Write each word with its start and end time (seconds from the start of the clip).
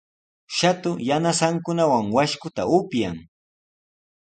Shatu 0.59 0.93
yanasankunawan 1.07 2.07
washkuta 2.15 2.63
upyan. 2.77 3.15